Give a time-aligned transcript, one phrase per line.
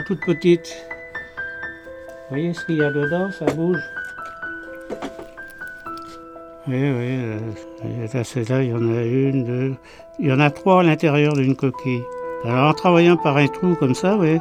[0.00, 0.76] sont toutes petites.
[2.28, 3.80] Vous voyez ce qu'il y a dedans Ça bouge.
[6.68, 6.80] Oui, oui.
[6.84, 7.38] euh,
[8.48, 9.74] là, il y en a une, deux.
[10.18, 12.02] Il y en a trois à l'intérieur d'une coquille.
[12.44, 14.38] Alors en travaillant par un trou comme ça, oui,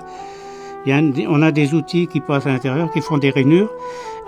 [1.27, 3.71] on a des outils qui passent à l'intérieur, qui font des rainures.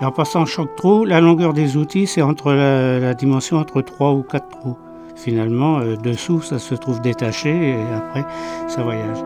[0.00, 3.80] Et en passant chaque trou, la longueur des outils, c'est entre la, la dimension entre
[3.82, 4.76] trois ou quatre trous.
[5.14, 8.24] Finalement, euh, dessous, ça se trouve détaché et après,
[8.68, 9.18] ça voyage.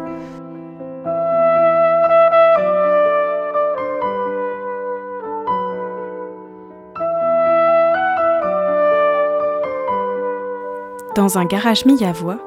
[11.16, 12.38] Dans un garage mis à voix,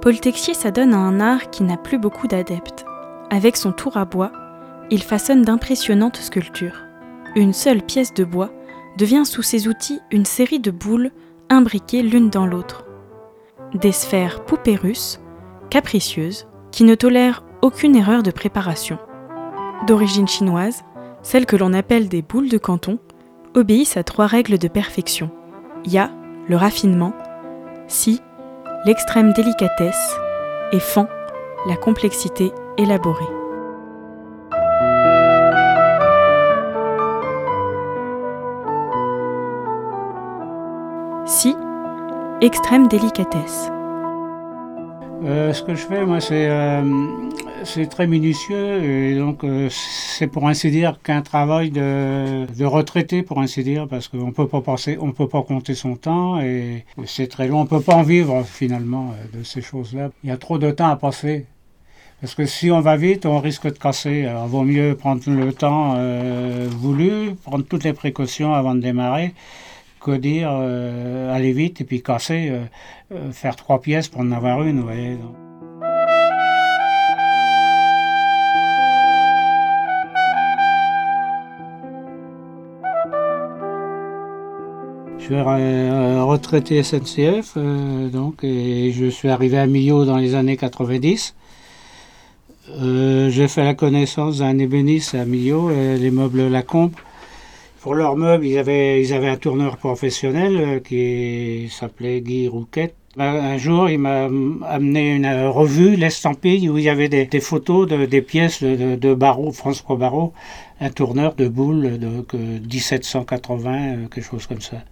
[0.00, 2.84] Paul Texier s'adonne à un art qui n'a plus beaucoup d'adeptes.
[3.30, 4.32] Avec son tour à bois,
[4.90, 6.82] il façonne d'impressionnantes sculptures.
[7.36, 8.50] Une seule pièce de bois
[8.98, 11.12] devient sous ses outils une série de boules
[11.50, 12.84] imbriquées l'une dans l'autre.
[13.74, 15.20] Des sphères poupées russes,
[15.70, 18.98] capricieuses, qui ne tolèrent aucune erreur de préparation.
[19.86, 20.82] D'origine chinoise,
[21.22, 22.98] celles que l'on appelle des boules de canton
[23.54, 25.30] obéissent à trois règles de perfection.
[25.84, 26.10] Ya,
[26.48, 27.12] le raffinement,
[27.88, 28.20] Si,
[28.84, 30.16] l'extrême délicatesse,
[30.72, 31.06] et Fan,
[31.68, 33.24] la complexité élaborée.
[41.26, 41.56] Si,
[42.40, 43.70] extrême délicatesse.
[45.24, 46.82] Euh, ce que je fais, moi, c'est euh,
[47.64, 49.68] c'est très minutieux et donc euh,
[50.16, 54.62] c'est pour ainsi dire qu'un travail de, retraité, pour ainsi dire, parce qu'on peut pas
[54.62, 57.60] passer, on peut pas compter son temps et c'est très long.
[57.60, 60.10] On peut pas en vivre finalement euh, de ces choses-là.
[60.24, 61.44] Il y a trop de temps à passer.
[62.22, 64.24] Parce que si on va vite, on risque de casser.
[64.24, 69.34] Alors, vaut mieux prendre le temps euh, voulu, prendre toutes les précautions avant de démarrer,
[70.00, 72.50] que dire euh, aller vite et puis casser,
[73.32, 74.82] faire trois pièces pour en avoir une.
[85.18, 90.56] Je suis retraité SNCF, euh, donc, et je suis arrivé à Millau dans les années
[90.56, 91.34] 90.
[92.80, 96.92] Euh, j'ai fait la connaissance d'un ébéniste à Millau, euh, les meubles Lacombe.
[97.80, 102.94] Pour leurs meubles, ils avaient, ils avaient un tourneur professionnel qui s'appelait Guy Rouquette.
[103.18, 104.28] Un jour, il m'a
[104.68, 108.94] amené une revue, l'Estampille, où il y avait des, photos de, des pièces de, de,
[108.96, 110.34] de Barrault, François Barrault,
[110.80, 114.82] un tourneur de boules de que 1780, euh, quelque chose comme ça.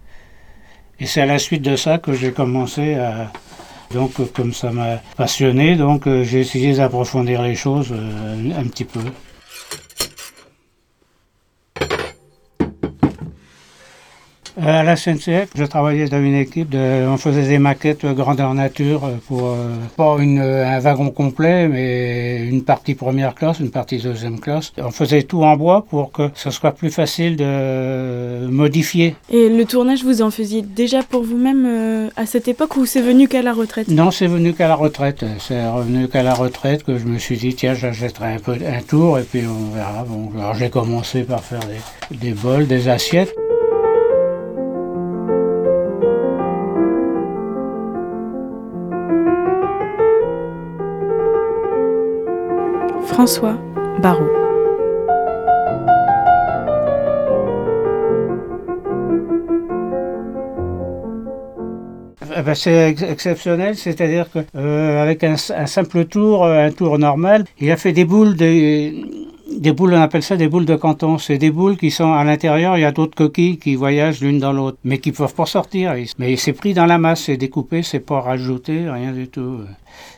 [0.99, 3.31] Et c'est à la suite de ça que j'ai commencé à.
[3.93, 8.83] Donc, comme ça m'a passionné, donc euh, j'ai essayé d'approfondir les choses euh, un petit
[8.83, 8.99] peu.
[14.61, 18.53] À la SNCF, je travaillais dans une équipe, de, on faisait des maquettes euh, grandeur
[18.53, 19.67] nature euh, pour euh,
[19.97, 24.71] pas une, euh, un wagon complet, mais une partie première classe, une partie deuxième classe.
[24.77, 29.15] On faisait tout en bois pour que ce soit plus facile de modifier.
[29.29, 33.01] Et le tournage, vous en faisiez déjà pour vous-même euh, à cette époque ou c'est
[33.01, 33.89] venu qu'à la retraite?
[33.89, 35.25] Non, c'est venu qu'à la retraite.
[35.37, 38.81] C'est revenu qu'à la retraite que je me suis dit, tiens, j'achèterai un peu un
[38.87, 40.05] tour et puis on verra.
[40.07, 41.59] Bon, alors j'ai commencé par faire
[42.11, 43.35] des, des bols, des assiettes.
[53.15, 53.57] François
[54.01, 54.25] Barrault.
[62.37, 66.99] Eh ben, c'est ex- exceptionnel, c'est-à-dire que euh, avec un, simple tour, euh, un tour
[66.99, 69.05] normal, il a fait des boules, des,
[69.73, 71.17] boules, on appelle ça des boules de canton.
[71.17, 74.39] C'est des boules qui sont à l'intérieur, il y a d'autres coquilles qui voyagent l'une
[74.39, 75.95] dans l'autre, mais qui peuvent pas sortir.
[76.19, 79.61] Mais c'est pris dans la masse, c'est découpé, c'est pas rajouté, rien du tout.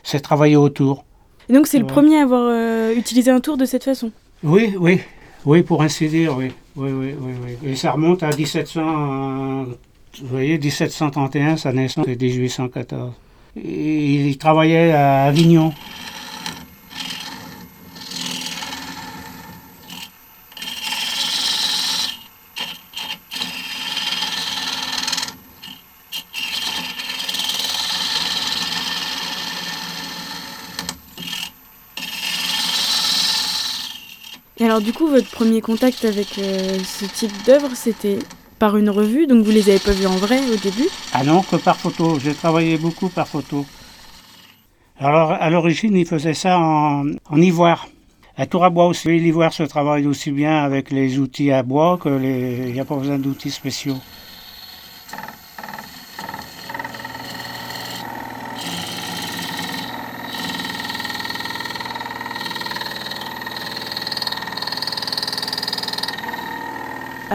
[0.02, 1.04] C'est travaillé autour.
[1.48, 1.90] Et donc c'est le Ouais.
[1.92, 4.10] premier à avoir euh, utilisé un tour de cette façon
[4.42, 5.00] Oui, oui,
[5.46, 6.52] oui, pour ainsi dire, oui.
[6.76, 7.32] Oui, oui, oui,
[7.62, 7.70] oui.
[7.70, 9.64] Et ça remonte à 1700, euh,
[10.22, 13.12] vous voyez, 1731, sa naissance, et 1814.
[13.56, 15.72] Et il travaillait à Avignon.
[34.60, 38.18] Et alors du coup, votre premier contact avec euh, ce type d'œuvre, c'était
[38.58, 40.88] par une revue, donc vous les avez pas vus en vrai au début?
[41.12, 42.18] Ah non, que par photo.
[42.18, 43.64] J'ai travaillé beaucoup par photo.
[44.98, 47.86] Alors, à l'origine, il faisait ça en, en ivoire.
[48.36, 49.16] À tour à bois aussi.
[49.18, 52.66] L'ivoire se travaille aussi bien avec les outils à bois que les.
[52.66, 53.98] Il n'y a pas besoin d'outils spéciaux.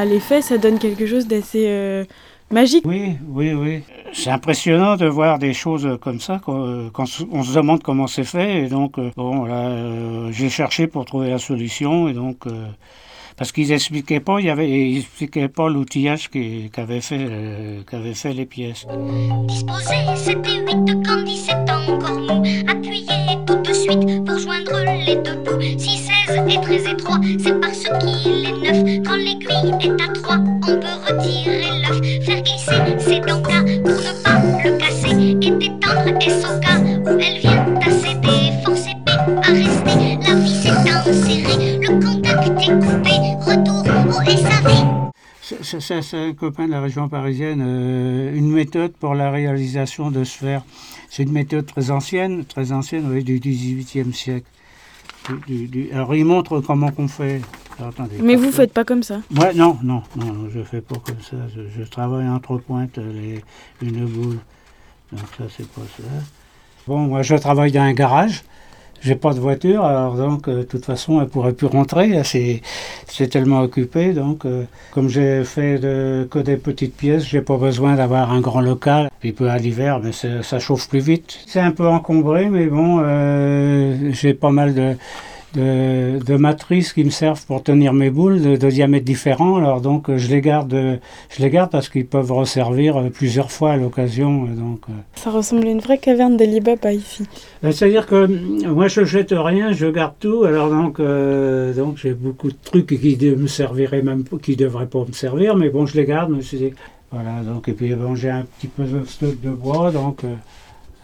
[0.04, 2.04] À l'effet, ça donne quelque chose d'assez euh,
[2.52, 2.84] magique.
[2.86, 3.84] Oui, oui, oui.
[4.12, 8.26] C'est impressionnant de voir des choses comme ça quand, quand on se demande comment c'est
[8.26, 8.64] fait.
[8.64, 12.10] Et donc, euh, bon, là, euh, j'ai cherché pour trouver la solution.
[12.10, 12.68] Et donc, euh,
[13.38, 17.82] parce qu'ils expliquaient pas, il y avait, ils expliquaient pas l'outillage qui- qu'avait fait, euh,
[17.90, 18.86] qu'avaient fait les pièces.
[19.48, 21.58] Disposez 7 et 8 quand 17
[21.90, 22.44] encore mou.
[22.68, 24.78] Appuyez tout de suite pour joindre
[25.08, 25.58] les deux bouts.
[26.48, 29.04] Si 16 est très étroit, c'est parce qu'il est neuf.
[29.06, 32.01] Quand l'aiguille est à 3, on peut retirer l'œuf.
[32.25, 35.38] Faire glisser ses dents pour ne pas le casser.
[35.42, 38.18] Et détendre S au cas où elle vient tasser.
[38.66, 41.80] Forcez P à rester, la vis est insérée.
[41.81, 44.68] Le contact est coupé, retour au SAV.
[45.42, 50.63] C'est- un copain de la région parisienne, euh, une méthode pour la réalisation de sphères.
[51.10, 54.48] C'est une méthode très ancienne, très ancienne, oui, du XVIIIe siècle.
[55.28, 57.42] Du- du- du- alors, il montre comment qu'on fait.
[57.78, 59.22] Alors, attendez, Mais vous que- faites pas comme ça.
[59.36, 61.38] Ouais, non, non, non, je fais pas comme ça.
[61.56, 63.44] Je, je travaille entre pointes les,
[63.81, 64.38] une boule.
[65.12, 66.04] Donc ça, c'est pas ça.
[66.88, 68.44] Bon, moi, je travaille dans un garage.
[69.04, 72.22] J'ai pas de voiture, alors donc, euh, de toute façon, elle pourrait plus rentrer.
[72.24, 74.14] C'est, tellement occupé.
[74.14, 78.40] Donc, euh, comme j'ai fait de, que des petites pièces, j'ai pas besoin d'avoir un
[78.40, 79.10] grand local.
[79.20, 81.40] Puis peu à l'hiver, mais ça chauffe plus vite.
[81.48, 84.96] C'est un peu encombré, mais bon, euh, j'ai pas mal de,
[85.54, 89.56] de, de matrices qui me servent pour tenir mes boules de, de diamètres différents.
[89.58, 90.74] Alors donc je les garde,
[91.30, 94.46] je les garde parce qu'ils peuvent resservir euh, plusieurs fois à l'occasion.
[94.46, 94.94] euh, Donc, euh.
[95.16, 97.24] Ça ressemble à une vraie caverne d'Alibaba ici.
[97.62, 100.44] C'est-à-dire que euh, moi je jette rien, je garde tout.
[100.44, 105.06] Alors donc, euh, donc j'ai beaucoup de trucs qui me serviraient même, qui devraient pas
[105.08, 106.32] me servir, mais bon je les garde.
[106.32, 106.74] Je me suis dit,
[107.12, 110.24] voilà donc et puis bon j'ai un petit peu de stock de bois donc.
[110.24, 110.36] euh,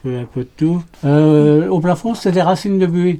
[0.05, 0.81] un peu de tout.
[1.03, 3.19] Euh, au plafond, c'est des racines de buis.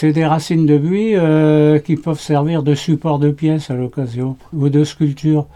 [0.00, 4.36] C'est des racines de buis euh, qui peuvent servir de support de pièces à l'occasion
[4.52, 5.46] ou de sculpture.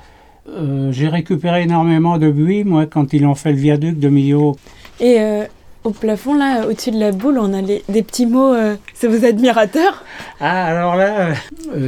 [0.48, 4.56] Euh, J'ai récupéré énormément de buis, moi, quand ils ont fait le viaduc de Millau.
[4.98, 5.44] Et euh,
[5.84, 8.52] au plafond, là, au-dessus de la boule, on a les- des petits mots.
[8.94, 10.02] c'est vos admirateurs?
[10.40, 11.34] Ah, alors là,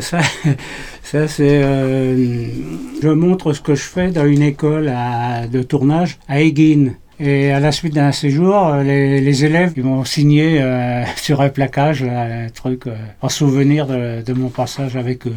[0.00, 0.20] ça,
[1.02, 1.60] ça c'est.
[1.60, 6.92] je montre ce que je fais dans une école à- de tournage à Eguin.
[7.20, 12.02] Et à la suite d'un séjour, euh, les, élèves m'ont signé euh, sur un placage
[12.02, 15.34] un truc euh, en souvenir de mon passage avec eux.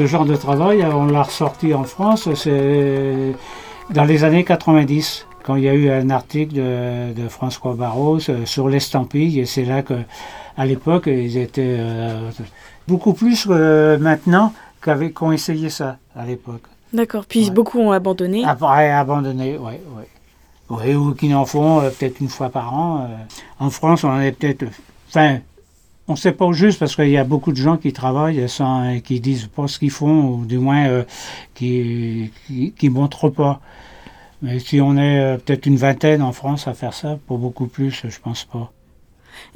[0.00, 3.34] Ce genre de travail, on l'a ressorti en France, c'est
[3.90, 8.16] dans les années 90, quand il y a eu un article de, de François Barros
[8.30, 9.92] euh, sur l'estampille, et c'est là que,
[10.56, 12.30] à l'époque, ils étaient euh,
[12.88, 16.62] beaucoup plus que maintenant qu'ont essayé ça à l'époque.
[16.94, 17.26] D'accord.
[17.28, 17.50] Puis Ouais.
[17.50, 18.42] beaucoup ont abandonné.
[18.46, 20.04] Après, abandonné, oui, oui.
[20.70, 23.00] Oui, ou qui en font euh, peut-être une fois par an.
[23.02, 23.16] euh.
[23.66, 24.64] En France, on en est peut-être.
[25.10, 25.40] Enfin,
[26.10, 28.90] on ne sait pas juste parce qu'il y a beaucoup de gens qui travaillent sans,
[28.90, 31.04] et qui disent pas ce qu'ils font, ou du moins euh,
[31.54, 33.60] qui qui, qui montrent pas.
[34.42, 37.66] Mais si on est euh, peut-être une vingtaine en France à faire ça, pour beaucoup
[37.66, 38.72] plus, je pense pas.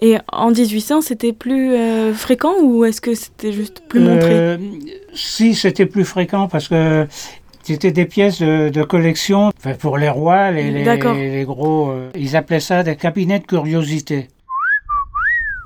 [0.00, 4.30] Et en 1800, c'était plus euh, fréquent ou est-ce que c'était juste plus montré?
[4.32, 4.58] Euh,
[5.14, 7.06] Si, c'était plus fréquent parce que
[7.62, 11.90] c'était des pièces de, de collection enfin, pour les rois, les, les, les gros.
[11.90, 14.28] euh, ils appelaient ça des cabinets de curiosité.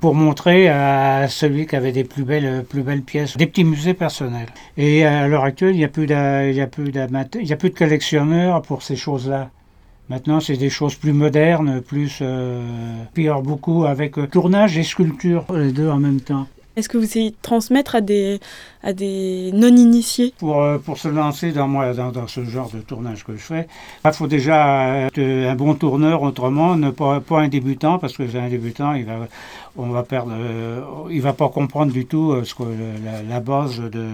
[0.01, 2.65] Pour montrer à celui qui avait des plus belles,
[3.03, 4.49] pièces, des petits musées personnels.
[4.77, 6.07] Et à l'heure actuelle, il n'y a plus
[7.53, 9.51] a de collectionneurs pour ces choses-là.
[10.09, 12.63] Maintenant, c'est des choses plus modernes, plus euh,
[13.13, 16.47] pire beaucoup avec euh, tournage et sculpture, les deux en même temps.
[16.79, 18.39] Est-ce que vous essayez de transmettre à des,
[18.85, 20.33] à des non-initiés?
[20.39, 23.43] Pour, euh, pour se lancer dans, moi, dans, dans ce genre de tournage que je
[23.43, 23.67] fais,
[24.05, 28.29] il faut déjà être un bon tourneur, autrement, ne pas, pas un débutant, parce que
[28.29, 29.27] c'est un débutant, il va,
[29.77, 30.81] on va perdre, euh,
[31.11, 32.63] il va pas comprendre du tout euh, ce que,
[33.29, 34.07] la, base de,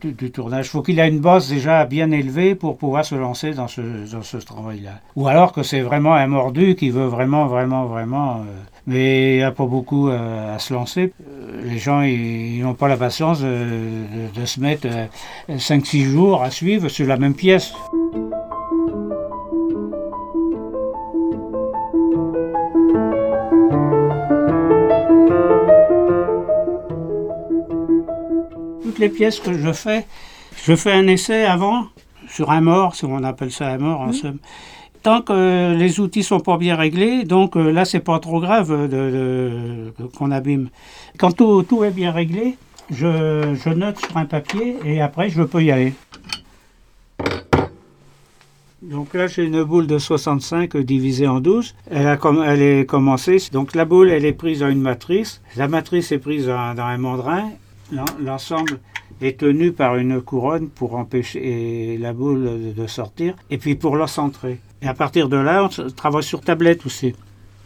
[0.00, 0.68] du, tournage.
[0.68, 3.82] Il faut qu'il ait une base déjà bien élevée pour pouvoir se lancer dans ce,
[4.10, 5.00] dans ce travail-là.
[5.16, 8.42] Ou alors que c'est vraiment un mordu qui veut vraiment, vraiment, vraiment...
[8.86, 11.12] mais il n'y a pas beaucoup euh, à se lancer.
[11.28, 14.86] Euh, Les gens, ils n'ont pas la patience de, de- de se mettre
[15.48, 17.72] 5-6 jours à suivre sur la même pièce.
[28.82, 30.06] Toutes les pièces que je fais,
[30.64, 31.86] je fais un essai avant
[32.28, 34.38] sur un mort, si on appelle ça un mort en somme.
[35.06, 38.88] Tant que les outils sont pas bien réglés, donc euh, là c'est pas trop grave
[38.90, 40.68] de, de- qu'on abîme.
[41.16, 42.56] Quand tout, est bien réglé,
[42.90, 45.92] je, note sur un papier et après je peux y aller.
[48.82, 51.76] Donc là, j'ai une boule de 65 divisée en 12.
[51.88, 53.36] Elle, a elle est commencée.
[53.52, 55.40] Donc la boule, elle est prise dans une matrice.
[55.56, 57.50] La matrice est prise dans, dans un mandrin.
[57.92, 58.80] L'en- L'ensemble
[59.22, 63.36] est tenu par une couronne pour empêcher la boule de sortir.
[63.50, 64.58] Et puis pour la centrer.
[64.82, 67.14] Et à partir de là, on travaille sur tablette aussi.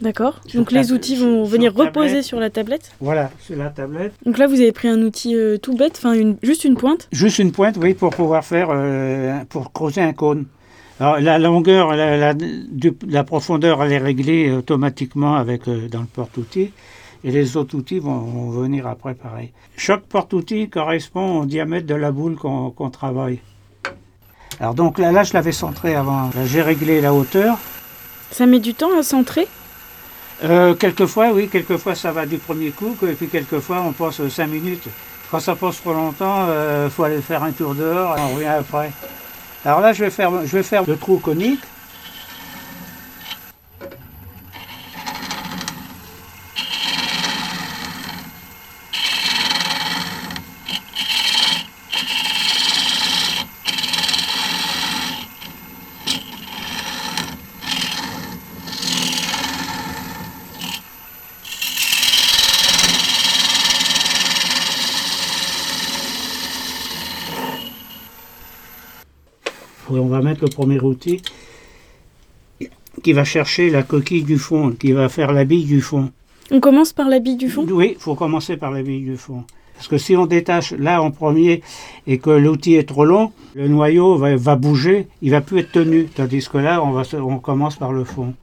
[0.01, 0.39] D'accord.
[0.47, 1.95] Sur Donc les outils vont sur venir tablette.
[1.95, 2.91] reposer sur la tablette.
[3.01, 4.13] Voilà, c'est la tablette.
[4.25, 7.07] Donc là, vous avez pris un outil euh, tout bête, enfin une, juste une pointe.
[7.11, 10.45] Juste une pointe, oui, pour pouvoir faire, euh, pour creuser un cône.
[10.99, 16.01] Alors, la longueur, la, la- du- la profondeur, elle est réglée automatiquement avec, euh, dans
[16.01, 16.71] le porte-outils.
[17.23, 19.51] Et les autres outils vont, vont venir après pareil.
[19.77, 23.39] Chaque porte-outil correspond au diamètre de la boule qu'on qu'on travaille.
[24.61, 26.29] Alors donc là, là je l'avais centré avant.
[26.45, 27.57] J'ai réglé la hauteur.
[28.31, 29.47] Ça met du temps à centrer?
[30.43, 34.47] Euh, quelquefois, oui, quelquefois ça va du premier coup, et puis quelquefois on passe 5
[34.47, 34.87] minutes.
[35.29, 36.47] Quand ça passe trop longtemps,
[36.85, 38.91] il faut aller faire un tour dehors et on revient après.
[39.63, 41.61] Alors là, je vais faire, je vais faire le trou conique.
[70.41, 71.21] Le premier outil
[73.03, 76.11] qui va chercher la coquille du fond, qui va faire la bille du fond.
[76.51, 77.65] On commence par la bille du fond?
[77.69, 79.45] Oui, il faut commencer par la bille du fond.
[79.75, 81.63] Parce que si on détache là en premier
[82.05, 85.71] et que l'outil est trop long, le noyau va, va bouger, il va plus être
[85.71, 86.05] tenu.
[86.05, 88.35] Tandis que là, on, va, on commence par le fond.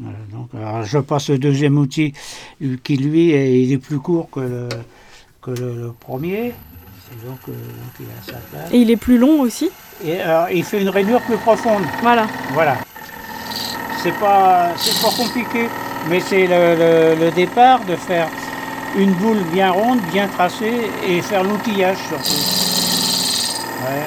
[0.00, 2.12] Voilà, donc, alors, je passe au deuxième outil
[2.62, 4.68] euh, qui lui est, il est plus court que le,
[5.42, 6.46] que le, le premier.
[7.12, 8.70] Et donc, euh, donc il a sa place.
[8.72, 9.70] Et il est plus long aussi.
[10.04, 11.84] Et alors, il fait une rainure plus profonde.
[12.02, 12.26] Voilà.
[12.52, 12.76] Voilà.
[14.02, 14.72] C'est pas,
[15.02, 15.68] pas compliqué,
[16.10, 18.28] mais c'est le, le- le départ de faire
[18.96, 22.40] une boule bien ronde, bien tracée et faire l'outillage surtout.
[23.82, 24.04] Ouais.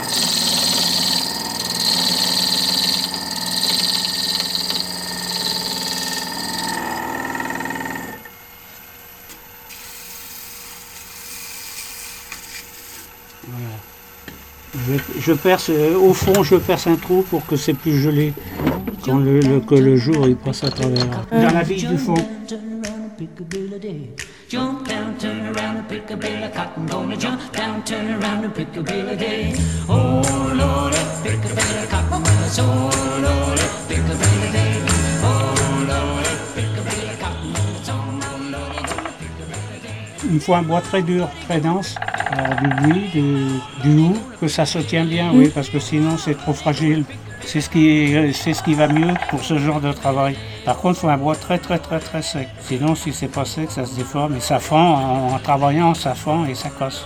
[13.48, 14.98] Voilà.
[15.28, 18.32] Je, perce, euh, au fond, je perce un trou pour que c'est plus gelé
[19.04, 21.06] quand le, que le jour il passe à travers.
[21.30, 22.16] Dans la bille du fond.
[24.48, 25.18] Jump down,
[40.54, 41.96] un bois très dur, très dense,
[42.32, 43.48] alors du buis, du,
[43.84, 47.06] du hou, que ça se tient bien, oui, parce que sinon c'est trop fragile.
[47.46, 50.36] C'est ce, qui, c'est ce qui va mieux pour ce genre de travail.
[50.66, 52.50] Par contre, il faut un bois très très très très sec.
[52.60, 55.30] Sinon, si c'est pas sec, ça se déforme et ça fend.
[55.30, 57.06] En, en travaillant, ça fend et ça casse.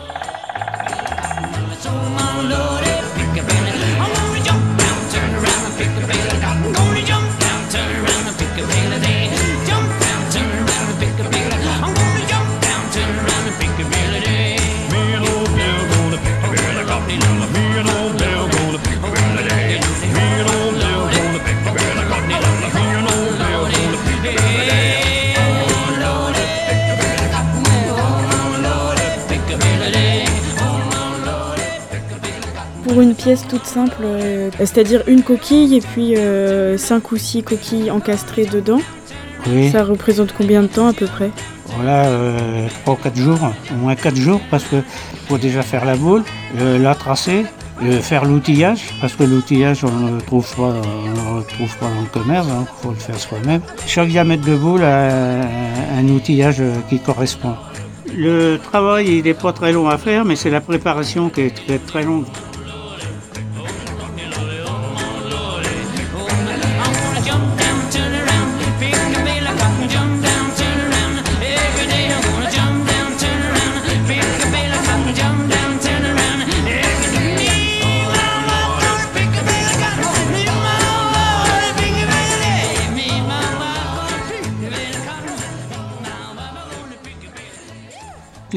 [32.84, 37.44] Pour une pièce toute simple, euh, c'est-à-dire une coquille et puis euh, cinq ou six
[37.44, 38.82] coquilles encastrées dedans,
[39.48, 39.72] Oui.
[39.72, 41.30] ça représente combien de temps à peu près?
[41.78, 43.40] Voilà, euh, 3 ou 4 jours,
[43.72, 44.78] au moins 4 jours, parce que
[45.30, 46.24] faut déjà faire la boule,
[46.60, 47.46] euh, la tracer,
[47.82, 51.86] euh, faire l'outillage, parce que l'outillage, on ne le trouve pas, on le retrouve pas
[51.88, 53.62] dans le commerce, il faut le faire soi-même.
[53.88, 55.44] Chaque diamètre de boule a
[55.98, 57.54] un outillage euh, qui correspond.
[58.16, 61.56] Le travail, il n'est pas très long à faire, mais c'est la préparation qui est
[61.56, 62.26] très, très longue.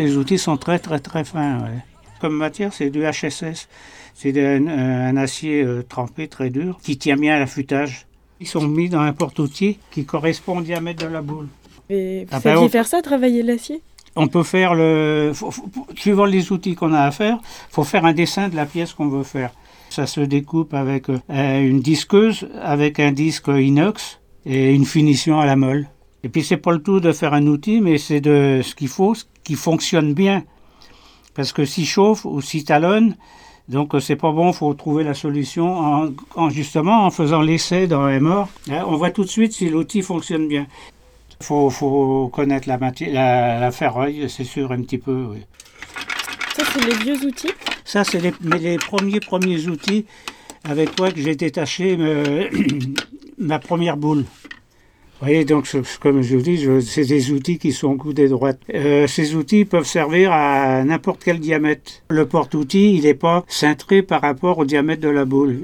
[0.04, 1.61] Les outils sont très très très fins.
[1.61, 1.78] ouais.
[2.20, 3.68] Comme matière, c'est du HSS.
[4.14, 8.06] C'est un, un acier euh, trempé très dur qui tient bien à l'affûtage.
[8.40, 11.49] Ils sont mis dans un porte-outil qui correspond au diamètre de la boule.
[11.90, 13.82] Et vous Ah ben, saviez faire ça, travailler l'acier?
[14.16, 15.32] On peut faire le.
[15.34, 17.38] faut- faut- suivant les outils qu'on a à faire,
[17.70, 19.50] faut faire un dessin de la pièce qu'on veut faire.
[19.90, 21.18] Ça se découpe avec euh,
[21.61, 25.88] une disqueuse, avec un disque inox et une finition à la molle.
[26.25, 28.88] Et puis c'est pas le tout de faire un outil, mais c'est de ce qu'il
[28.88, 30.43] faut, ce qui fonctionne bien.
[31.35, 33.16] Parce que s'il chauffe ou s'il talonne,
[33.69, 37.87] donc euh, c'est pas bon, faut trouver la solution en, en- justement en faisant l'essai
[37.87, 38.49] dans mort.
[38.71, 40.66] Hein, on voit tout de suite si l'outil fonctionne bien.
[41.43, 45.26] Faut, faut connaître la matière, la, la ferraille, c'est sûr un petit peu.
[45.31, 45.38] Oui.
[46.57, 47.50] Ça, c'est les vieux outils?
[47.85, 48.33] Ça, c'est les,
[48.78, 50.07] premiers premiers outils
[50.62, 52.49] avec quoi que j'ai détaché me-
[53.38, 54.25] ma première boule.
[55.21, 58.59] Vous voyez, donc, ce- comme je vous dis, c'est des outils qui sont coudés droite.
[58.75, 61.92] Euh, ces outils peuvent servir à n'importe quel diamètre.
[62.11, 65.61] Le porte-outil, il n'est pas cintré par rapport au diamètre de la boule.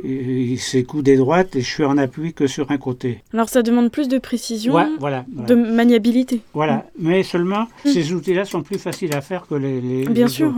[0.58, 3.18] C'est coudé droite et je suis en appui que sur un côté.
[3.34, 5.26] Alors, ça demande plus de précision, Ouais, voilà.
[5.34, 5.48] voilà.
[5.48, 6.40] de maniabilité.
[6.54, 7.88] Voilà, mais seulement Mm.
[7.90, 9.80] ces outils-là sont plus faciles à faire que les.
[9.80, 10.54] les Bien les sûr,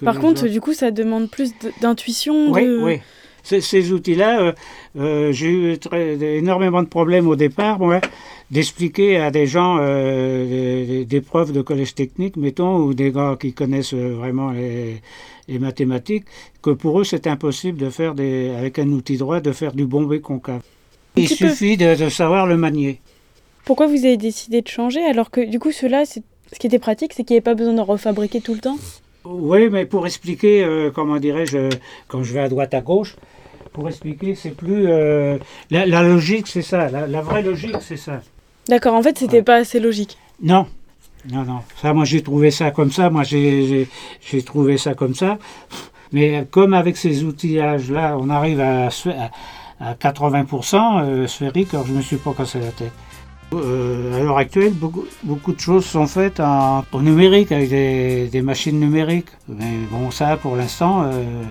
[0.00, 0.52] que Par contre, autres.
[0.52, 2.52] du coup, ça demande plus d'intuition.
[2.52, 2.78] Oui, de...
[2.82, 3.00] oui.
[3.42, 4.52] Ces, outils-là, euh,
[4.98, 8.00] euh, j'ai eu très- énormément de problèmes au départ, moi,
[8.50, 13.36] d'expliquer à des gens euh, des, des- profs de collège technique, mettons, ou des gars
[13.40, 15.00] qui connaissent vraiment les,
[15.48, 16.24] les mathématiques,
[16.62, 19.86] que pour eux, c'est impossible de faire des, avec un outil droit, de faire du
[19.86, 20.62] bombé concave.
[21.16, 23.00] Il suffit de, de savoir le manier.
[23.64, 25.88] Pourquoi vous avez décidé de changer alors que, du coup, c'est-
[26.52, 28.76] ce qui était pratique, c'est qu'il n'y avait pas besoin de refabriquer tout le temps?
[29.24, 31.68] Oui, mais pour expliquer, euh, comment dirais-je,
[32.08, 33.16] quand je vais à droite à gauche,
[33.72, 34.86] pour expliquer, c'est plus.
[34.88, 35.38] euh,
[35.70, 36.88] la, la logique, c'est ça.
[36.90, 38.20] La, la vraie logique, c'est ça.
[38.68, 39.42] D'accord, en fait, c'était Ouais.
[39.42, 40.18] pas assez logique.
[40.42, 40.66] Non.
[41.32, 41.60] Non, non.
[41.80, 43.08] Ça, moi, j'ai trouvé ça comme ça.
[43.10, 43.86] Moi, j'ai-
[44.44, 45.38] trouvé ça comme ça.
[46.12, 51.92] Mais comme avec ces outillages-là, on arrive à, à, à 80% euh, sphérique, alors je
[51.92, 52.92] ne me suis pas cassé la tête.
[53.54, 58.28] Euh, à l'heure actuelle, beaucoup, beaucoup de choses sont faites en, en numérique, avec des,
[58.28, 59.28] des machines numériques.
[59.48, 61.42] Mais bon, ça, pour l'instant, euh,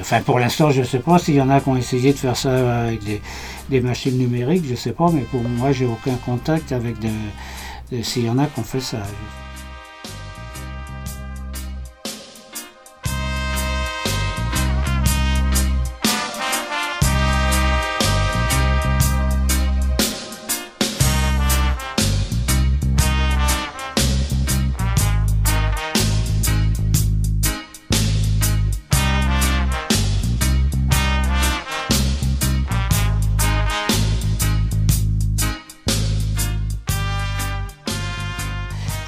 [0.00, 2.18] enfin, pour l'instant, je ne sais pas s'il y en a qui ont essayé de
[2.18, 3.20] faire ça avec des,
[3.70, 6.96] des machines numériques, je ne sais pas, mais pour moi, j'ai aucun contact avec
[8.02, 8.98] s'il y en a qui ont fait ça.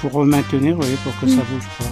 [0.03, 1.45] Pour maintenir, oui, pour que ça Mm.
[1.53, 1.85] bouge pas.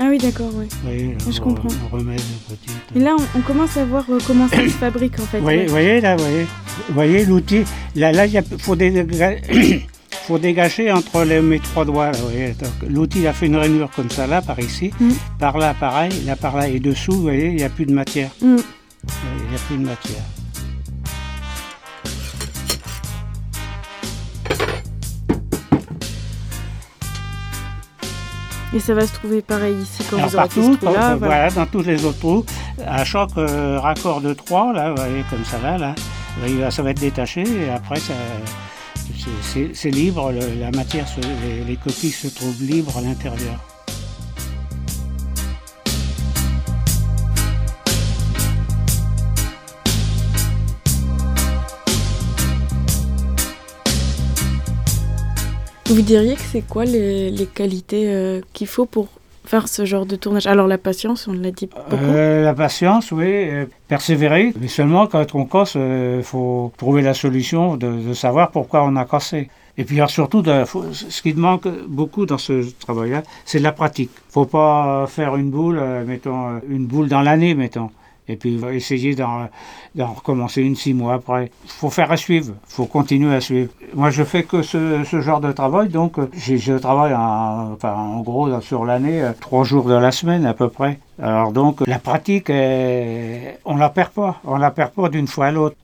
[0.00, 0.50] Ah oui, d'accord.
[0.56, 1.68] Oui, Je on, comprends.
[1.92, 2.74] on remet une petite.
[2.96, 5.36] Et là, on, on commence à voir euh, comment ça se fabrique, en fait.
[5.38, 5.66] Vous voyez, ouais.
[5.68, 6.46] voyez là, vous voyez,
[6.88, 7.62] voyez l'outil.
[7.94, 9.38] Là, là, il y a- faut, déga-
[10.26, 12.10] faut dégager entre les, mes trois doigts.
[12.88, 14.90] L'outil il a fait une rainure comme ça, là, par ici.
[14.98, 15.10] Mm.
[15.38, 16.10] Par là, pareil.
[16.26, 16.66] Là, par là.
[16.68, 18.30] Et dessous, vous voyez, il n'y a plus de matière.
[18.42, 18.56] Mm.
[18.56, 20.24] Il n'y a plus de matière.
[28.74, 31.16] Et ça va se trouver pareil ici quand Alors vous aurez partout, ce euh, voilà.
[31.16, 32.44] voilà, dans tous les autres trous,
[32.84, 35.94] à chaque euh, raccord de 3, là, vous voyez, comme ça, là, là,
[36.58, 38.14] va- ça va être détaché et après, ça,
[38.96, 43.00] c'est- c'est c'est libre, le- la matière, se- les, les coquilles se trouvent libres à
[43.02, 43.60] l'intérieur.
[55.94, 59.06] Vous diriez que c'est quoi les, les qualités euh, qu'il faut pour
[59.44, 60.48] faire ce genre de tournage?
[60.48, 62.02] Alors la patience, on l'a dit beaucoup.
[62.02, 67.14] Euh, la patience, oui, euh, persévérer, mais seulement quand on casse, il faut trouver la
[67.14, 69.50] solution de, savoir pourquoi on a cassé.
[69.78, 74.10] Et puis surtout, ce qui manque beaucoup dans ce travail-là, c'est de la pratique.
[74.30, 77.90] faut pas faire une boule, mettons, une boule dans l'année, mettons.
[78.26, 79.48] Et puis essayer d'en
[79.98, 81.50] recommencer une six mois après.
[81.66, 83.70] faut faire à suivre, faut continuer à suivre.
[83.92, 88.60] Moi, je fais que ce, genre de travail, donc je travaille en, enfin, en gros
[88.62, 90.98] sur l'année, euh, trois jours de la semaine à peu près.
[91.22, 95.46] Alors donc, la pratique, euh, on la perd pas, on la perd pas d'une fois
[95.46, 95.76] à l'autre.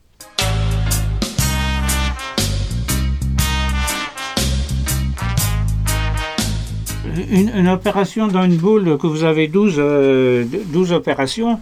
[7.29, 11.59] Une, une opération dans une boule, que vous avez 12, euh, 12 opérations,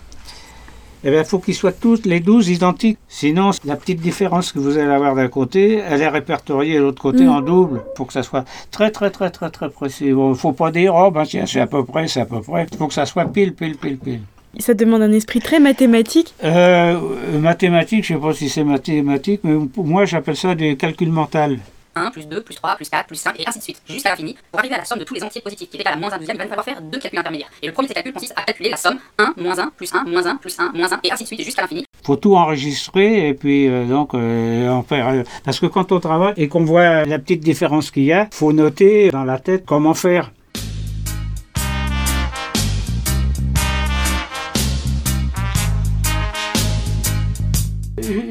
[1.04, 2.98] eh bien, il faut qu'ils soient toutes les 12 identiques.
[3.08, 7.02] Sinon, la petite différence que vous allez avoir d'un côté, elle est répertoriée de l'autre
[7.02, 7.30] côté Mm.
[7.30, 7.82] en double.
[7.94, 10.08] Il faut que ça soit très, très, très, très, très précis.
[10.08, 12.42] Il ne faut pas dire, oh, ben tiens, c'est à peu près, c'est à peu
[12.42, 12.68] près.
[12.72, 14.22] Il faut que ça soit pile, pile, pile, pile.
[14.60, 16.34] Ça demande un esprit très mathématique?
[16.44, 17.00] Euh,
[17.34, 20.76] euh, mathématiques, je ne sais pas si c'est mathématique, mais pour moi, j'appelle ça des
[20.76, 21.56] calculs mentaux.
[22.00, 24.36] 1 plus 2 plus 3 plus 4 plus 5 et ainsi de suite, jusqu'à l'infini.
[24.52, 26.12] Pour arriver à la somme de tous les entiers positifs qui est égale à moins
[26.12, 27.50] 1 deuxième, il va falloir faire deux calculs intermédiaires.
[27.62, 29.94] Et le premier de ces calculs consiste à calculer la somme 1 moins 1 plus
[29.94, 31.86] 1 moins 1 plus 1 moins 1 et ainsi de suite jusqu'à l'infini.
[32.04, 35.08] faut tout enregistrer et puis euh, donc euh, en faire.
[35.10, 38.28] euh, parce que quand on travaille et qu'on voit la petite différence qu'il y a,
[38.32, 40.32] faut noter dans la tête comment faire.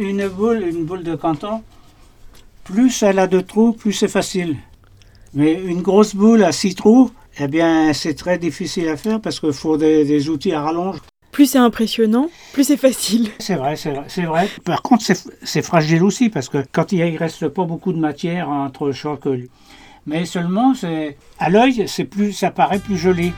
[0.00, 1.62] Une boule, une boule de canton,
[2.68, 4.56] plus elle a de trous, plus c'est facile.
[5.32, 9.40] Mais une grosse boule à six trous, eh bien c'est très difficile à faire parce
[9.40, 10.98] qu'il faut des, des outils à rallonge.
[11.32, 13.30] Plus c'est impressionnant, plus c'est facile.
[13.38, 14.48] C'est vrai, c'est vrai, c'est vrai.
[14.64, 15.04] Par contre,
[15.42, 19.26] c'est fragile aussi parce que quand il ne reste pas beaucoup de matière entre chaque.
[20.06, 23.32] Mais seulement, c'est à l'œil, c'est plus, ça paraît plus joli.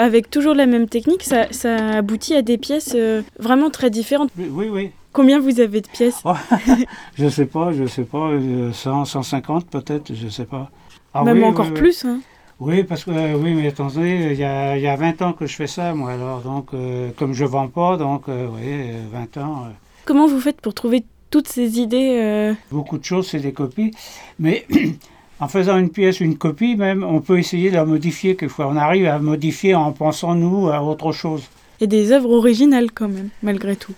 [0.00, 4.30] Avec toujours la même technique, ça, ça aboutit à des pièces euh, vraiment très différentes.
[4.38, 4.90] Oui, oui.
[5.12, 6.22] Combien vous avez de pièces
[7.18, 10.70] Je sais pas, je sais pas, euh, 100, 150 peut-être, je sais pas.
[11.12, 11.78] Ah Même oui, encore oui, oui.
[11.80, 12.04] plus.
[12.06, 12.20] hein.
[12.60, 15.32] Oui, parce que euh, oui, mais attendez, il y a, il y a 20 ans
[15.34, 16.12] que je fais ça, moi.
[16.12, 19.64] Alors, donc, euh, comme je vends pas, donc, euh, oui, euh, 20 ans.
[19.66, 19.70] euh,
[20.06, 23.90] Comment vous faites pour trouver toutes ces idées euh, Beaucoup de choses, c'est des copies.
[24.38, 24.66] Mais
[25.40, 28.66] en faisant une pièce, une copie, même, on peut essayer de la modifier quelquefois.
[28.68, 31.44] On arrive à modifier en pensant, nous, à autre chose.
[31.80, 33.94] et des œuvres originales quand même, malgré tout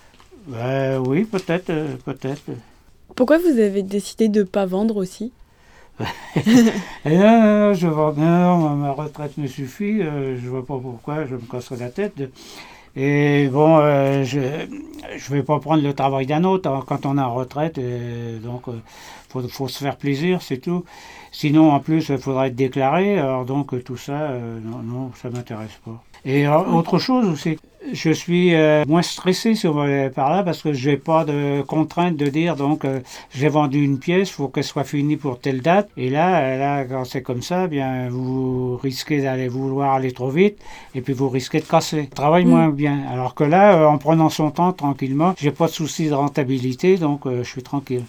[0.47, 2.43] Ben, oui, peut-être, euh, peut-être.
[3.17, 5.33] Pourquoi vous avez décidé de ne pas vendre aussi
[6.37, 10.79] Et non, non, non, je vois bien, ma- retraite me suffit, euh, je vois pas
[10.81, 12.15] pourquoi, je me casserai la tête.
[12.97, 14.41] Et bon, euh, je
[15.17, 18.39] je vais pas prendre le travail d'un autre hein, quand on est en retraite, et
[18.43, 18.75] donc il
[19.33, 20.85] faut, faut se faire plaisir, c'est tout.
[21.31, 25.11] Sinon, en plus, il faudra être déclaré, alors donc euh, tout ça, euh, non, non,
[25.15, 26.03] ça m'intéresse pas.
[26.25, 27.59] Et euh, autre chose aussi,
[27.93, 32.17] je suis euh, moins stressé va aller par là parce que j'ai pas de contrainte
[32.17, 33.01] de dire donc euh,
[33.35, 35.89] j'ai vendu une pièce, faut qu'elle soit finie pour telle date.
[35.97, 40.29] Et là, euh, là quand c'est comme ça, bien vous risquez d'aller vouloir aller trop
[40.31, 40.59] vite
[40.95, 42.09] et puis vous risquez de casser.
[42.11, 42.51] Je travaille Mm.
[42.51, 43.03] moins bien.
[43.11, 46.99] Alors que là, euh, en prenant son temps tranquillement, j'ai pas de souci de rentabilité,
[46.99, 48.05] donc euh, je suis tranquille.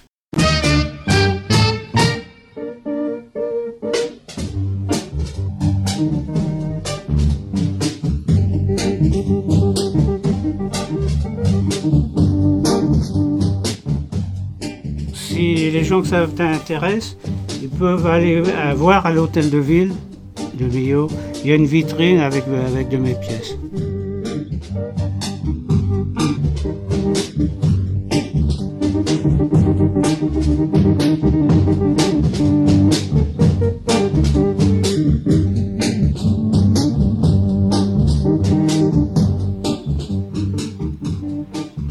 [16.01, 17.17] Que ça t'intéresse,
[17.62, 18.41] ils peuvent aller
[18.75, 19.93] voir à l'hôtel de ville
[20.53, 21.08] de Millau.
[21.43, 23.58] Il y a une vitrine avec, avec de mes pièces.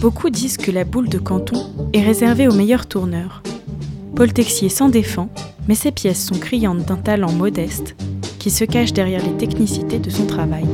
[0.01, 3.43] Beaucoup disent que la boule de canton est réservée aux meilleurs tourneurs.
[4.15, 5.29] Paul Texier s'en défend,
[5.69, 7.97] mais ses pièces sont criantes d'un talent modeste
[8.39, 10.67] qui se cache derrière les technicités de son travail.